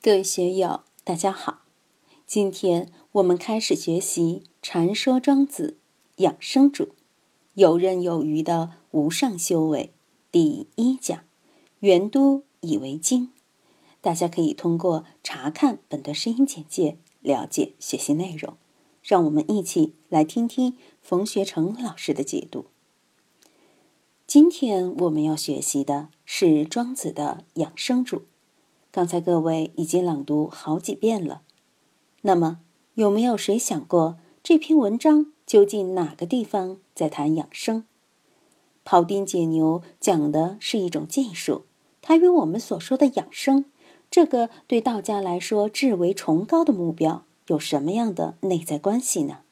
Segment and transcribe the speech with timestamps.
[0.00, 1.62] 各位学友，大家好！
[2.24, 5.76] 今天我们开始学习《禅说庄子
[6.18, 6.90] 养生主
[7.54, 9.92] 游刃有余的无上修为》
[10.30, 11.24] 第一讲
[11.80, 13.32] “元都以为经”。
[14.00, 18.56] 大家可以通过查看本段声音简介了解学习内容。
[19.02, 22.66] 让我们一起来听听冯学成老师的解读。
[24.28, 28.22] 今天我们要学习的是庄子的养生主。
[28.98, 31.42] 刚才各位已经朗读好几遍了，
[32.22, 32.58] 那么
[32.94, 37.84] 有没有谁想过这篇文章究竟哪个地方在谈养生？
[38.84, 41.62] 庖丁解牛讲的是一种技术，
[42.02, 43.66] 它与我们所说的养生
[44.10, 49.42] 这个对道家来说至为崇高的目标有什么样的内在关系呢？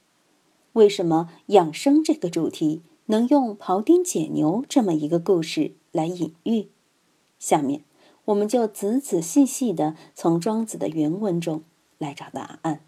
[0.73, 6.67] 为什么养生这个主题能用庖丁解牛这么一个故事来隐喻？
[7.39, 7.83] 下面。
[8.27, 11.63] 我们就仔仔细细的从庄子的原文中
[11.99, 12.81] 来找答案。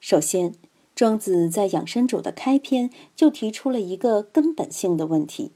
[0.00, 0.54] 首先，
[0.94, 5.52] 庄子在养生主的开篇就提出了一个根本性的问题：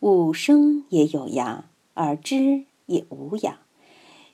[0.00, 3.56] 吾生也有涯，而知也无涯。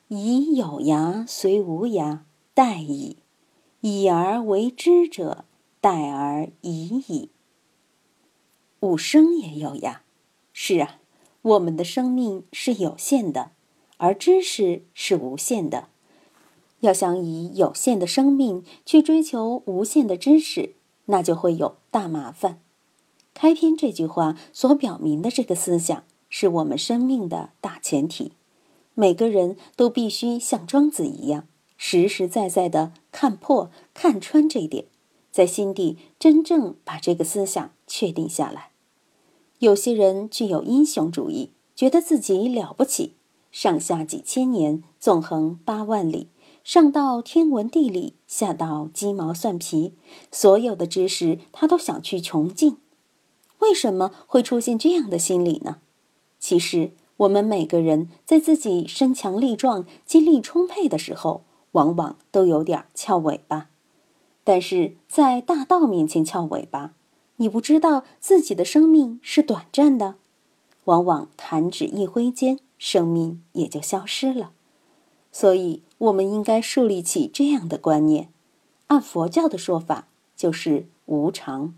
[0.06, 2.20] 以有涯随无涯，
[2.54, 3.16] 殆矣；
[3.80, 5.44] 以而为知者，
[5.82, 7.30] 殆而已矣。
[8.80, 9.98] 吾生也有涯，
[10.52, 11.00] 是啊。
[11.42, 13.52] 我们的生命是有限的，
[13.98, 15.88] 而知识是无限的。
[16.80, 20.74] 要想以有限的生命去追求无限的知识，
[21.06, 22.60] 那就会有大麻烦。
[23.34, 28.32] 开篇这句话所表明的这个思想，是我们生命的大前提。
[28.94, 34.86] 每个人都必须像庄子一样，实实在在的看破、看穿这一点，
[35.30, 38.70] 在心底真正把这个思想确定下来。
[39.60, 43.14] 有些人具有英雄主义，觉得自己了不起，
[43.50, 46.28] 上下几千年，纵横八万里，
[46.62, 49.94] 上到天文地理，下到鸡毛蒜皮，
[50.30, 52.76] 所有的知识他都想去穷尽。
[53.60, 55.78] 为什么会出现这样的心理呢？
[56.38, 61.42] 其实，我们每个人在自己身强力壮、精力充沛的时候，
[61.72, 63.70] 往往都有点翘尾巴，
[64.44, 66.92] 但是在大道面前翘尾巴。
[67.40, 70.16] 你不知道自己的生命是短暂的，
[70.84, 74.52] 往往弹指一挥间，生命也就消失了。
[75.30, 78.28] 所以，我们应该树立起这样的观念：
[78.86, 81.74] 按佛教的说法，就是无常。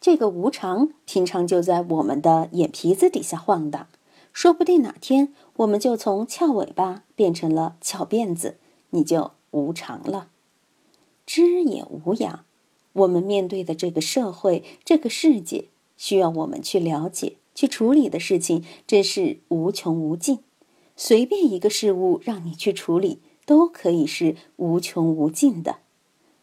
[0.00, 3.86] 这个无常，平常就在我们的眼皮子底下晃荡，
[4.32, 8.56] 说不定哪天我们就从翘尾巴变成了翘辫子，
[8.90, 10.28] 你就无常了。
[11.26, 12.40] 知也无涯。
[12.92, 20.38] 我们面对的这个社会、这个世界，需要我们去了解、去处理的事情，真是无穷无尽。
[20.96, 25.76] 随便一个事物让你去处理，都可以是无穷无尽的。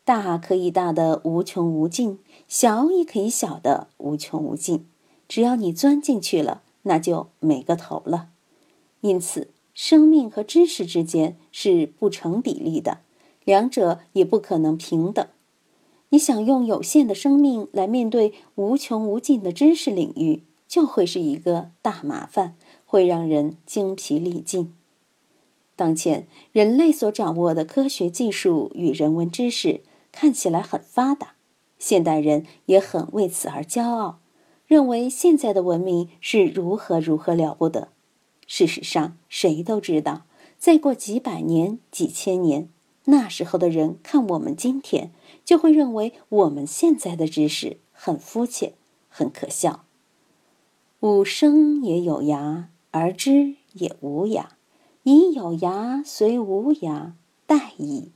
[0.05, 4.85] 大可以大的无穷无尽，小也可以小的无穷无尽。
[5.27, 8.29] 只要你钻进去了，那就没个头了。
[9.01, 12.99] 因此，生命和知识之间是不成比例的，
[13.43, 15.27] 两者也不可能平等。
[16.09, 22.55] 你想用有限的生命来面对无穷无尽的知识领域，就会是一个大麻烦，
[22.85, 24.73] 会让人精疲力尽。
[25.75, 31.35] 当前人类所掌握的科学技术与人文知识看起来很发达，
[31.77, 34.19] 现代人也很为此而骄傲，
[34.65, 37.89] 认为现在的文明是如何如何了不得。
[38.47, 40.25] 事实上，谁都知道，
[40.57, 42.69] 再过几百年、几千年。
[43.05, 45.13] 那时候的人看我们今天，
[45.45, 48.73] 就会认为我们现在的知识很肤浅、
[49.07, 49.85] 很可笑。
[51.01, 54.45] 吾生也有涯，而知也无涯。
[55.03, 57.11] 以有涯随无涯，
[57.47, 58.11] 殆矣；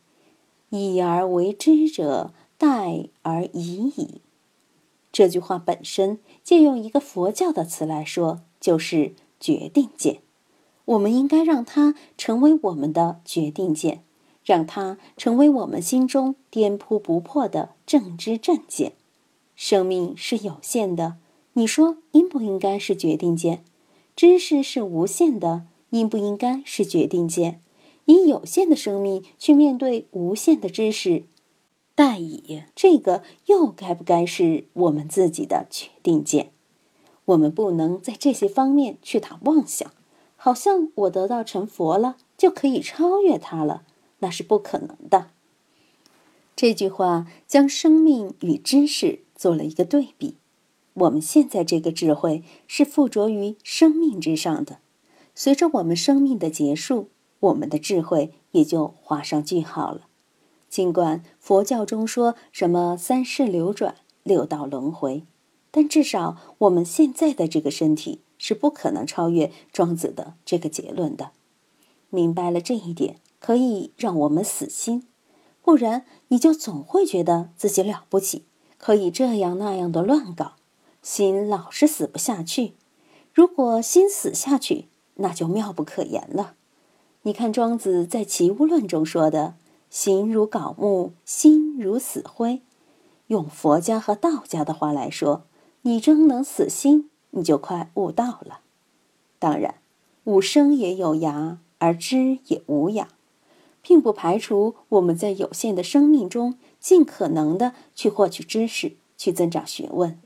[0.70, 4.22] 以而为知者，殆而已矣。
[5.12, 10.22] 这句话本身借用一个佛教的词来说，就是决定见。
[10.86, 14.04] 我们应该让它成为我们的决定见。
[14.44, 18.94] 让它成为我们心中颠扑不破的正知正见。
[19.56, 21.18] 生命是有限的，
[21.54, 23.64] 你说应不应该是决定见？
[24.16, 27.62] 知识是无限的，应不应该是决定见？
[28.06, 31.24] 以有限的生命去面对无限的知识，
[31.94, 36.52] 待以这个又该不该是我们自己的决定见？
[37.26, 39.92] 我们不能在这些方面去打妄想，
[40.36, 43.84] 好像我得到成佛了就可以超越他了。
[44.20, 45.32] 那是不可能的。
[46.56, 50.36] 这句话将生命与知识做了一个对比。
[50.94, 54.80] 我们现在这个智慧是附着于生命之上的。
[55.34, 57.10] 随着我们生命的结束，
[57.40, 60.08] 我们的智慧也就画上句号了。
[60.68, 65.24] 尽管佛教中说什么三世流转、六道轮回，
[65.70, 71.32] 但至少我们现在的这个身体是不可能超越庄子的这个结论的。
[72.10, 75.08] 明白了这一点，可以让我们死心，
[75.62, 78.44] 不然你就总会觉得自己了不起，
[78.78, 80.56] 可以这样那样的乱搞，
[81.02, 82.74] 心老是死不下去。
[83.34, 86.56] 如果心死下去，那就妙不可言了。
[87.24, 89.56] 你看庄子在《齐物论》中说的
[89.90, 92.62] ：“心如槁木，心如死灰。”
[93.28, 95.44] 用佛家和道家的话来说，
[95.84, 98.60] 你真能死心，你就快悟道了。
[99.40, 99.76] 当然，
[100.26, 103.06] 吾生也有涯，而知也无涯，
[103.82, 110.20] 并不排除我们在有限的生命中尽可能的去获取知识，去增长学问。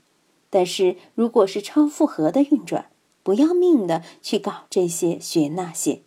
[0.56, 2.86] 但是，如果是超负荷的运转，
[3.22, 6.00] 不要命的去搞这些学那些，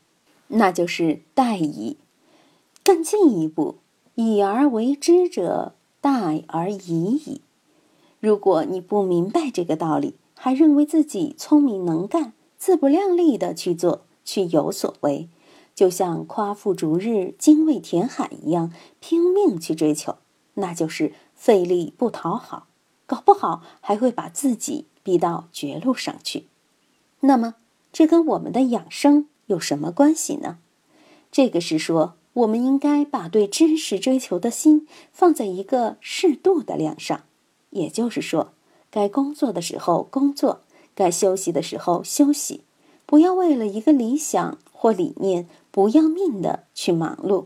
[0.47, 1.97] 那就是殆矣。
[2.83, 3.75] 更进一步，
[4.15, 7.41] 以而为之者，殆而已矣。
[8.19, 15.29] 如果你不明白这个道理，还认为自己聪明能干、自不量力的去做、去有所为，
[15.75, 20.15] 就像夸父逐日、精卫填海一样，拼命去追求，
[20.55, 22.65] 那就是费力不讨好，
[23.09, 26.45] 搞不好还会把自己逼到绝路上去。
[27.21, 27.55] 那么，
[27.91, 30.59] 这跟我们的养生有什么关系呢？
[31.31, 37.23] 这个是说，我们应该把对知识追求的心放在一个适度的量上，
[37.71, 38.53] 也就是说，
[38.91, 40.61] 该工作的时候工作，
[40.93, 42.61] 该休息的时候休息，
[43.07, 47.45] 不要为了一个理想或理念不要命的去忙碌。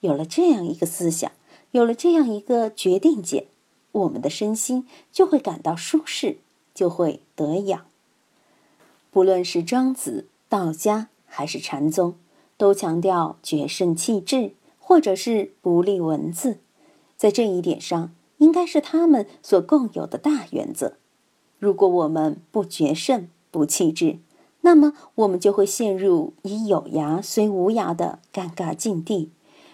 [0.00, 1.30] 有了这样一个思想，
[1.72, 3.44] 有了这样一个决定点，
[3.92, 6.38] 我们的身心就会感到舒适，
[6.74, 7.86] 就会得养。
[9.10, 12.14] 不论是庄子、道家还是禅宗，
[12.56, 16.58] 都强调决胜气质，或者是不立文字。
[17.16, 20.94] 在这一点上，应该是他们所共有的大原则。
[21.58, 24.18] 如果我们不绝圣、不气质，
[24.62, 29.30] 那么我们就会陷入以有涯虽无涯的尴尬境地。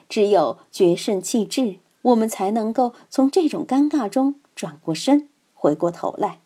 [0.08, 6.40] 只有决胜气质，我们才能够从这种尴尬中转过身，回过头来。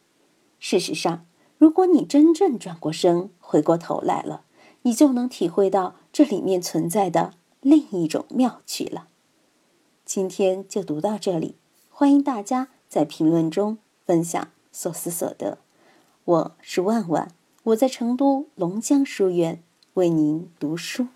[0.58, 1.26] 事实上，
[1.58, 4.44] 如果你真正转过身，回过头来了，
[4.82, 9.08] 你就能体会到这里面存在的另一种妙趣了。
[10.04, 11.56] 今天就读到这里，
[11.90, 15.58] 欢迎大家在评论中分享所思所得。
[16.24, 17.28] 我是万万，
[17.64, 19.62] 我在成都龙江书院
[19.94, 21.06] 为您读书。